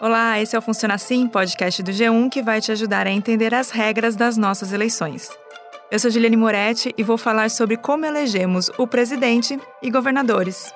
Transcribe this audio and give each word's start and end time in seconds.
Olá, 0.00 0.40
esse 0.40 0.54
é 0.54 0.58
o 0.58 0.62
Funciona 0.62 0.94
Assim, 0.94 1.26
podcast 1.26 1.82
do 1.82 1.90
G1 1.90 2.30
que 2.30 2.40
vai 2.40 2.60
te 2.60 2.70
ajudar 2.70 3.06
a 3.06 3.10
entender 3.10 3.52
as 3.52 3.70
regras 3.70 4.14
das 4.14 4.36
nossas 4.36 4.72
eleições. 4.72 5.28
Eu 5.90 5.98
sou 5.98 6.10
Juliane 6.10 6.36
Moretti 6.36 6.94
e 6.96 7.02
vou 7.02 7.18
falar 7.18 7.50
sobre 7.50 7.76
como 7.76 8.06
elegemos 8.06 8.70
o 8.78 8.86
presidente 8.86 9.58
e 9.82 9.90
governadores. 9.90 10.72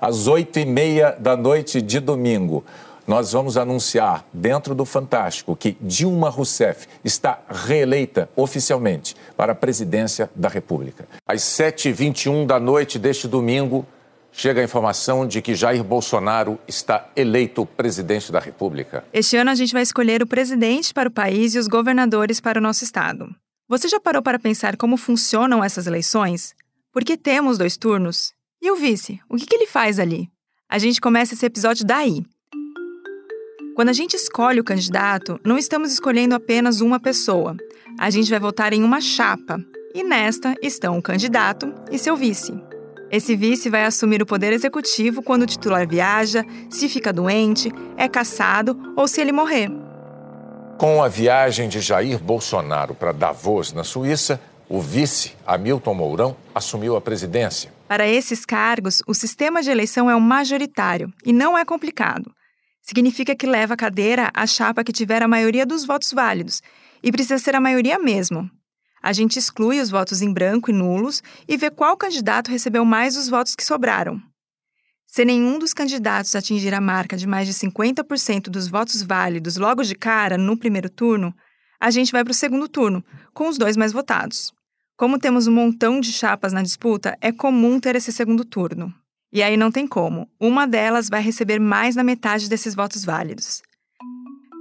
Às 0.00 0.28
oito 0.28 0.58
e 0.58 0.64
meia 0.64 1.16
da 1.18 1.36
noite 1.36 1.82
de 1.82 1.98
domingo, 1.98 2.64
nós 3.06 3.32
vamos 3.32 3.56
anunciar 3.56 4.26
dentro 4.32 4.74
do 4.74 4.84
Fantástico 4.84 5.56
que 5.56 5.76
Dilma 5.80 6.28
Rousseff 6.28 6.86
está 7.04 7.40
reeleita 7.48 8.28
oficialmente 8.34 9.14
para 9.36 9.52
a 9.52 9.54
presidência 9.54 10.30
da 10.34 10.48
República. 10.48 11.06
Às 11.26 11.42
7h21 11.42 12.46
da 12.46 12.58
noite 12.58 12.98
deste 12.98 13.28
domingo, 13.28 13.86
chega 14.32 14.60
a 14.60 14.64
informação 14.64 15.26
de 15.26 15.40
que 15.40 15.54
Jair 15.54 15.84
Bolsonaro 15.84 16.58
está 16.66 17.08
eleito 17.14 17.64
presidente 17.64 18.32
da 18.32 18.40
República. 18.40 19.04
Este 19.12 19.36
ano 19.36 19.50
a 19.50 19.54
gente 19.54 19.72
vai 19.72 19.82
escolher 19.82 20.22
o 20.22 20.26
presidente 20.26 20.92
para 20.92 21.08
o 21.08 21.12
país 21.12 21.54
e 21.54 21.58
os 21.58 21.68
governadores 21.68 22.40
para 22.40 22.58
o 22.58 22.62
nosso 22.62 22.84
estado. 22.84 23.34
Você 23.68 23.88
já 23.88 23.98
parou 24.00 24.22
para 24.22 24.38
pensar 24.38 24.76
como 24.76 24.96
funcionam 24.96 25.62
essas 25.62 25.86
eleições? 25.86 26.54
Por 26.92 27.04
que 27.04 27.16
temos 27.16 27.56
dois 27.56 27.76
turnos? 27.76 28.32
E 28.60 28.70
o 28.70 28.76
vice? 28.76 29.20
O 29.28 29.36
que, 29.36 29.54
ele 29.54 29.66
faz 29.66 29.98
ali? 29.98 30.28
A 30.68 30.78
gente 30.78 31.00
começa 31.00 31.34
esse 31.34 31.46
episódio 31.46 31.84
daí. 31.84 32.24
Quando 33.74 33.88
a 33.88 33.92
gente 33.92 34.14
escolhe 34.14 34.60
o 34.60 34.64
candidato, 34.64 35.40
não 35.44 35.58
estamos 35.58 35.92
escolhendo 35.92 36.36
apenas 36.36 36.80
uma 36.80 37.00
pessoa. 37.00 37.56
A 37.98 38.08
gente 38.08 38.30
vai 38.30 38.38
votar 38.38 38.72
em 38.72 38.84
uma 38.84 39.00
chapa. 39.00 39.58
E 39.92 40.04
nesta 40.04 40.54
estão 40.62 40.96
o 40.96 41.02
candidato 41.02 41.74
e 41.90 41.98
seu 41.98 42.16
vice. 42.16 42.54
Esse 43.10 43.34
vice 43.34 43.68
vai 43.68 43.84
assumir 43.84 44.22
o 44.22 44.26
poder 44.26 44.52
executivo 44.52 45.24
quando 45.24 45.42
o 45.42 45.46
titular 45.46 45.88
viaja, 45.88 46.44
se 46.70 46.88
fica 46.88 47.12
doente, 47.12 47.72
é 47.96 48.08
caçado 48.08 48.94
ou 48.96 49.08
se 49.08 49.20
ele 49.20 49.32
morrer. 49.32 49.68
Com 50.78 51.02
a 51.02 51.08
viagem 51.08 51.68
de 51.68 51.80
Jair 51.80 52.20
Bolsonaro 52.20 52.94
para 52.94 53.10
Davos, 53.10 53.72
na 53.72 53.82
Suíça, 53.82 54.40
o 54.68 54.80
vice, 54.80 55.32
Hamilton 55.44 55.94
Mourão, 55.94 56.36
assumiu 56.54 56.94
a 56.94 57.00
presidência. 57.00 57.72
Para 57.88 58.06
esses 58.06 58.44
cargos, 58.44 59.02
o 59.04 59.14
sistema 59.14 59.62
de 59.62 59.70
eleição 59.70 60.08
é 60.08 60.14
o 60.14 60.20
majoritário 60.20 61.12
e 61.24 61.32
não 61.32 61.58
é 61.58 61.64
complicado. 61.64 62.30
Significa 62.84 63.34
que 63.34 63.46
leva 63.46 63.74
a 63.74 63.76
cadeira 63.76 64.30
a 64.32 64.46
chapa 64.46 64.84
que 64.84 64.92
tiver 64.92 65.24
a 65.24 65.28
maioria 65.28 65.66
dos 65.66 65.84
votos 65.84 66.12
válidos, 66.12 66.62
e 67.02 67.10
precisa 67.10 67.38
ser 67.38 67.56
a 67.56 67.60
maioria 67.60 67.98
mesmo, 67.98 68.48
a 69.04 69.12
gente 69.12 69.38
exclui 69.38 69.82
os 69.82 69.90
votos 69.90 70.22
em 70.22 70.32
branco 70.32 70.70
e 70.70 70.72
nulos 70.72 71.22
e 71.46 71.58
vê 71.58 71.70
qual 71.70 71.94
candidato 71.94 72.50
recebeu 72.50 72.86
mais 72.86 73.18
os 73.18 73.28
votos 73.28 73.54
que 73.54 73.62
sobraram. 73.62 74.18
Se 75.06 75.26
nenhum 75.26 75.58
dos 75.58 75.74
candidatos 75.74 76.34
atingir 76.34 76.72
a 76.72 76.80
marca 76.80 77.14
de 77.14 77.26
mais 77.26 77.46
de 77.46 77.52
50% 77.52 78.44
dos 78.44 78.66
votos 78.66 79.02
válidos 79.02 79.58
logo 79.58 79.82
de 79.82 79.94
cara 79.94 80.38
no 80.38 80.56
primeiro 80.56 80.88
turno, 80.88 81.34
a 81.78 81.90
gente 81.90 82.12
vai 82.12 82.24
para 82.24 82.30
o 82.30 82.34
segundo 82.34 82.66
turno, 82.66 83.04
com 83.34 83.46
os 83.46 83.58
dois 83.58 83.76
mais 83.76 83.92
votados. 83.92 84.54
Como 84.96 85.18
temos 85.18 85.46
um 85.46 85.52
montão 85.52 86.00
de 86.00 86.10
chapas 86.10 86.54
na 86.54 86.62
disputa, 86.62 87.14
é 87.20 87.30
comum 87.30 87.78
ter 87.78 87.96
esse 87.96 88.10
segundo 88.10 88.42
turno. 88.42 88.90
E 89.34 89.42
aí 89.42 89.56
não 89.56 89.72
tem 89.72 89.84
como, 89.84 90.28
uma 90.40 90.64
delas 90.64 91.08
vai 91.08 91.20
receber 91.20 91.58
mais 91.58 91.96
da 91.96 92.04
metade 92.04 92.48
desses 92.48 92.72
votos 92.72 93.04
válidos. 93.04 93.62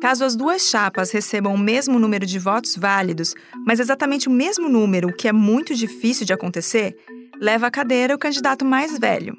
Caso 0.02 0.26
as 0.26 0.36
duas 0.36 0.64
chapas 0.64 1.12
recebam 1.12 1.54
o 1.54 1.58
mesmo 1.58 2.00
número 2.00 2.26
de 2.26 2.40
votos 2.40 2.76
válidos, 2.76 3.36
mas 3.68 3.80
exatamente 3.80 4.28
o 4.28 4.32
mesmo 4.32 4.68
número, 4.68 5.10
o 5.10 5.14
que 5.14 5.28
é 5.28 5.32
muito 5.32 5.76
difícil 5.76 6.26
de 6.26 6.34
acontecer, 6.34 6.98
leva 7.40 7.68
à 7.68 7.72
cadeira 7.72 8.16
o 8.16 8.18
candidato 8.18 8.66
mais 8.66 8.98
velho. 8.98 9.38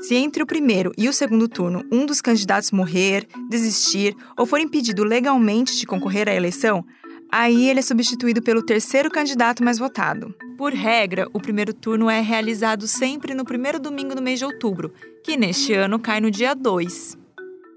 Se 0.00 0.14
entre 0.14 0.44
o 0.44 0.46
primeiro 0.46 0.92
e 0.96 1.08
o 1.08 1.12
segundo 1.12 1.48
turno 1.48 1.84
um 1.90 2.06
dos 2.06 2.20
candidatos 2.20 2.70
morrer, 2.70 3.26
desistir 3.50 4.14
ou 4.38 4.46
for 4.46 4.60
impedido 4.60 5.02
legalmente 5.02 5.76
de 5.76 5.86
concorrer 5.86 6.28
à 6.28 6.34
eleição, 6.34 6.84
aí 7.32 7.68
ele 7.68 7.80
é 7.80 7.82
substituído 7.82 8.40
pelo 8.40 8.64
terceiro 8.64 9.10
candidato 9.10 9.64
mais 9.64 9.76
votado. 9.76 10.32
Por 10.58 10.74
regra, 10.74 11.28
o 11.32 11.38
primeiro 11.38 11.72
turno 11.72 12.10
é 12.10 12.20
realizado 12.20 12.88
sempre 12.88 13.32
no 13.32 13.44
primeiro 13.44 13.78
domingo 13.78 14.12
do 14.12 14.20
mês 14.20 14.40
de 14.40 14.44
outubro, 14.44 14.92
que 15.22 15.36
neste 15.36 15.72
ano 15.72 16.00
cai 16.00 16.20
no 16.20 16.32
dia 16.32 16.52
2. 16.52 17.16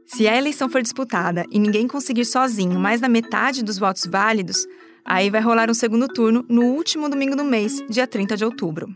Se 0.08 0.28
a 0.28 0.36
eleição 0.36 0.68
for 0.68 0.82
disputada 0.82 1.46
e 1.52 1.60
ninguém 1.60 1.88
conseguir 1.88 2.26
sozinho 2.26 2.80
mais 2.80 3.00
da 3.00 3.08
metade 3.08 3.64
dos 3.64 3.78
votos 3.78 4.08
válidos, 4.08 4.66
aí 5.06 5.30
vai 5.30 5.42
rolar 5.42 5.70
um 5.70 5.76
segundo 5.76 6.08
turno 6.08 6.44
no 6.50 6.64
último 6.74 7.08
domingo 7.08 7.36
do 7.36 7.44
mês, 7.44 7.84
dia 7.88 8.08
30 8.08 8.36
de 8.36 8.46
outubro. 8.46 8.88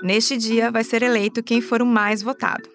Neste 0.00 0.36
dia 0.36 0.70
vai 0.70 0.84
ser 0.84 1.02
eleito 1.02 1.42
quem 1.42 1.60
for 1.60 1.82
o 1.82 1.86
mais 1.86 2.22
votado. 2.22 2.70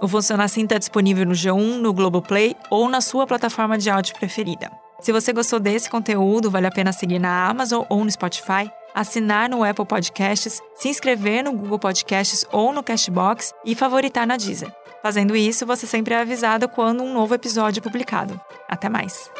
O 0.00 0.08
Funciona 0.08 0.44
Assim 0.44 0.62
está 0.62 0.78
disponível 0.78 1.26
no 1.26 1.32
G1, 1.32 1.76
no 1.76 1.92
Globoplay 1.92 2.56
ou 2.70 2.88
na 2.88 3.02
sua 3.02 3.26
plataforma 3.26 3.76
de 3.76 3.90
áudio 3.90 4.14
preferida. 4.14 4.87
Se 5.00 5.12
você 5.12 5.32
gostou 5.32 5.60
desse 5.60 5.88
conteúdo, 5.88 6.50
vale 6.50 6.66
a 6.66 6.72
pena 6.72 6.92
seguir 6.92 7.18
na 7.18 7.48
Amazon 7.48 7.84
ou 7.88 8.04
no 8.04 8.10
Spotify 8.10 8.70
assinar 8.94 9.48
no 9.48 9.62
Apple 9.62 9.86
Podcasts, 9.86 10.60
se 10.74 10.88
inscrever 10.88 11.44
no 11.44 11.52
Google 11.52 11.78
Podcasts 11.78 12.44
ou 12.50 12.72
no 12.72 12.82
Cashbox 12.82 13.54
e 13.64 13.74
favoritar 13.74 14.26
na 14.26 14.36
Deezer. 14.36 14.72
Fazendo 15.02 15.36
isso, 15.36 15.64
você 15.64 15.86
sempre 15.86 16.14
é 16.14 16.20
avisado 16.20 16.68
quando 16.68 17.04
um 17.04 17.12
novo 17.12 17.34
episódio 17.34 17.80
é 17.80 17.82
publicado. 17.82 18.40
Até 18.68 18.88
mais! 18.88 19.30